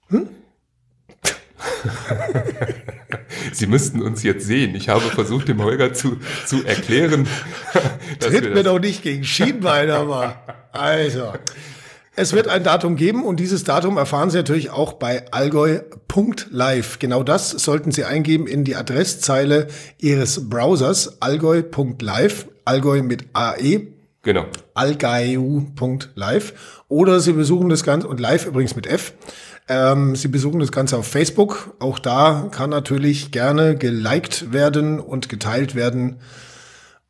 Hm? 0.09 0.29
Sie 3.53 3.67
müssten 3.67 4.01
uns 4.01 4.23
jetzt 4.23 4.45
sehen. 4.45 4.75
Ich 4.75 4.89
habe 4.89 5.01
versucht, 5.01 5.47
dem 5.47 5.63
Holger 5.63 5.93
zu, 5.93 6.17
zu 6.45 6.63
erklären. 6.63 7.27
Tritt 8.19 8.53
mir 8.53 8.63
doch 8.63 8.79
nicht 8.79 9.03
gegen 9.03 9.23
Schienbeiner 9.23 10.05
mal. 10.05 10.35
Also. 10.71 11.33
Es 12.15 12.33
wird 12.33 12.47
ein 12.47 12.63
Datum 12.63 12.95
geben 12.95 13.23
und 13.23 13.39
dieses 13.39 13.63
Datum 13.63 13.97
erfahren 13.97 14.29
Sie 14.29 14.37
natürlich 14.37 14.69
auch 14.69 14.93
bei 14.93 15.25
allgäu.live. 15.31 16.99
Genau 16.99 17.23
das 17.23 17.49
sollten 17.49 17.91
Sie 17.91 18.03
eingeben 18.03 18.45
in 18.45 18.63
die 18.63 18.75
Adresszeile 18.75 19.67
Ihres 19.97 20.47
Browsers 20.47 21.21
allgäu.live, 21.21 22.47
Allgäu 22.65 23.01
mit 23.01 23.25
AE. 23.33 23.87
Genau. 24.21 24.45
allgäu.live. 24.75 26.53
Oder 26.87 27.19
Sie 27.19 27.33
besuchen 27.33 27.69
das 27.69 27.83
Ganze, 27.83 28.07
und 28.07 28.19
live 28.19 28.45
übrigens 28.45 28.75
mit 28.75 28.85
F. 28.85 29.13
Ähm, 29.67 30.15
Sie 30.15 30.27
besuchen 30.27 30.59
das 30.59 30.71
Ganze 30.71 30.97
auf 30.97 31.07
Facebook. 31.07 31.75
Auch 31.79 31.99
da 31.99 32.49
kann 32.51 32.69
natürlich 32.69 33.31
gerne 33.31 33.75
geliked 33.75 34.51
werden 34.51 34.99
und 34.99 35.29
geteilt 35.29 35.75
werden. 35.75 36.17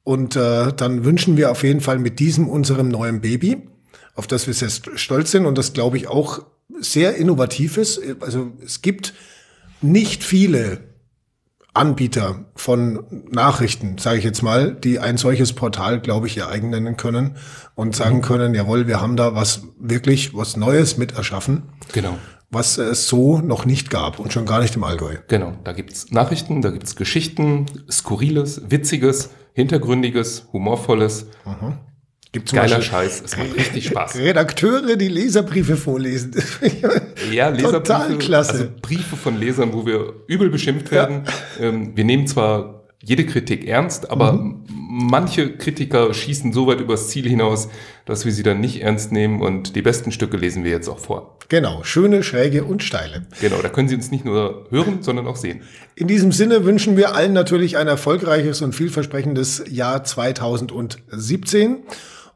Und 0.04 0.36
äh, 0.36 0.74
dann 0.74 1.06
wünschen 1.06 1.38
wir 1.38 1.52
auf 1.52 1.64
jeden 1.64 1.82
Fall 1.82 1.98
mit 1.98 2.20
diesem 2.20 2.50
unserem 2.50 2.90
neuen 2.90 3.22
Baby 3.22 3.68
auf 4.16 4.28
das 4.28 4.48
wir 4.48 4.54
sehr 4.54 4.70
stolz 4.70 5.32
sind 5.32 5.46
und 5.46 5.58
das 5.58 5.74
glaube 5.74 5.98
ich 5.98 6.08
auch 6.08 6.46
sehr 6.80 7.16
innovativ 7.16 7.78
ist. 7.78 8.02
Also 8.20 8.52
es 8.64 8.82
gibt 8.82 9.14
nicht 9.82 10.24
viele 10.24 10.80
Anbieter 11.74 12.46
von 12.56 13.24
Nachrichten, 13.32 13.98
sage 13.98 14.20
ich 14.20 14.24
jetzt 14.24 14.44
mal, 14.44 14.76
die 14.76 15.00
ein 15.00 15.18
solches 15.18 15.54
Portal, 15.54 16.00
glaube 16.00 16.28
ich, 16.28 16.38
ihr 16.38 16.48
eigen 16.48 16.70
nennen 16.70 16.98
können 16.98 17.38
und 17.74 17.96
sagen 17.96 18.18
mhm. 18.18 18.22
können, 18.22 18.54
jawohl, 18.54 18.88
wir 18.88 19.02
haben 19.02 19.16
da 19.16 19.34
was 19.34 19.64
wirklich, 19.80 20.36
was 20.36 20.56
Neues 20.56 20.98
mit 20.98 21.14
erschaffen. 21.14 21.64
Genau. 21.92 22.18
Was 22.54 22.78
es 22.78 23.08
so 23.08 23.40
noch 23.40 23.66
nicht 23.66 23.90
gab 23.90 24.20
und 24.20 24.32
schon 24.32 24.46
gar 24.46 24.62
nicht 24.62 24.76
im 24.76 24.84
Allgäu. 24.84 25.18
Genau, 25.28 25.54
da 25.64 25.72
gibt's 25.72 26.12
Nachrichten, 26.12 26.62
da 26.62 26.70
gibt's 26.70 26.96
Geschichten, 26.96 27.66
Skurriles, 27.90 28.62
Witziges, 28.70 29.32
Hintergründiges, 29.54 30.48
Humorvolles. 30.54 31.28
Mhm. 31.46 31.80
Gibt 32.32 32.50
zum 32.50 32.58
Geiler 32.58 32.82
Scheiß, 32.82 33.22
es 33.26 33.38
macht 33.38 33.56
richtig 33.56 33.88
Spaß. 33.88 34.18
Redakteure, 34.18 34.96
die 34.96 35.08
Leserbriefe 35.08 35.78
vorlesen. 35.78 36.34
ja, 37.32 37.50
Leserbriefe, 37.50 37.72
Total 37.72 38.18
klasse. 38.18 38.52
also 38.52 38.66
Briefe 38.82 39.16
von 39.16 39.40
Lesern, 39.40 39.74
wo 39.74 39.86
wir 39.86 40.14
übel 40.28 40.50
beschimpft 40.50 40.92
werden. 40.92 41.26
Ja. 41.60 41.66
Ähm, 41.66 41.96
wir 41.96 42.04
nehmen 42.04 42.26
zwar 42.26 42.86
jede 43.04 43.26
Kritik 43.26 43.68
ernst, 43.68 44.10
aber 44.10 44.34
mhm. 44.34 44.66
Manche 44.94 45.58
Kritiker 45.58 46.14
schießen 46.14 46.54
so 46.54 46.68
weit 46.68 46.80
übers 46.80 47.10
Ziel 47.10 47.28
hinaus, 47.28 47.68
dass 48.06 48.26
wir 48.26 48.32
sie 48.32 48.44
dann 48.44 48.60
nicht 48.60 48.82
ernst 48.82 49.12
nehmen 49.12 49.42
und 49.42 49.76
die 49.76 49.82
besten 49.82 50.12
Stücke 50.12 50.38
lesen 50.38 50.64
wir 50.64 50.72
jetzt 50.72 50.88
auch 50.88 51.00
vor. 51.00 51.40
Genau, 51.50 51.84
schöne, 51.84 52.22
schräge 52.22 52.64
und 52.64 52.84
steile. 52.84 53.26
Genau, 53.42 53.62
da 53.62 53.70
können 53.70 53.88
Sie 53.88 53.96
uns 53.96 54.12
nicht 54.12 54.24
nur 54.24 54.68
hören, 54.70 55.00
sondern 55.02 55.28
auch 55.28 55.36
sehen. 55.36 55.62
In 55.96 56.08
diesem 56.08 56.32
Sinne 56.32 56.64
wünschen 56.64 56.96
wir 56.96 57.16
allen 57.16 57.34
natürlich 57.34 57.78
ein 57.78 57.88
erfolgreiches 57.88 58.62
und 58.62 58.74
vielversprechendes 58.74 59.64
Jahr 59.70 60.04
2017. 60.04 61.78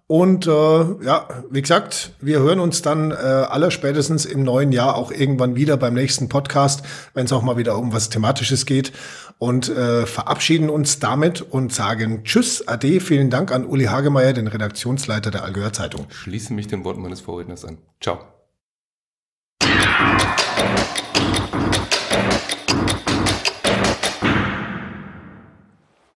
Und 0.08 0.48
äh, 0.48 0.50
ja, 0.50 1.28
wie 1.50 1.62
gesagt, 1.62 2.14
wir 2.22 2.40
hören 2.40 2.62
uns 2.62 2.82
dann 2.82 3.12
äh, 3.12 3.16
aller 3.16 3.72
spätestens 3.72 4.24
im 4.24 4.42
neuen 4.42 4.72
Jahr 4.72 4.96
auch 4.96 5.12
irgendwann 5.12 5.58
wieder 5.58 5.76
beim 5.76 5.94
nächsten 5.94 6.30
Podcast, 6.30 6.84
wenn 7.14 7.26
es 7.26 7.34
auch 7.34 7.42
mal 7.42 7.58
wieder 7.58 7.78
um 7.78 7.92
was 7.92 8.08
Thematisches 8.08 8.66
geht. 8.66 8.94
Und 9.38 9.70
äh, 9.70 10.06
verabschieden 10.06 10.70
uns 10.70 11.00
damit 11.00 11.42
und 11.42 11.74
sagen 11.74 12.24
Tschüss, 12.24 12.68
Ade, 12.68 13.02
vielen 13.02 13.30
Dank 13.30 13.52
an 13.52 13.66
Uli 13.66 13.86
Hagemeyer, 13.86 14.34
den 14.34 14.48
Redaktionsleiter 14.48 15.30
der 15.30 15.44
Allgäuer 15.44 15.74
Zeitung. 15.74 16.08
Schließe 16.10 16.54
mich 16.54 16.68
den 16.68 16.86
Worten 16.86 17.02
meines 17.02 17.22
Vorredners 17.22 17.66
an. 17.66 17.78
Ciao. 18.02 18.20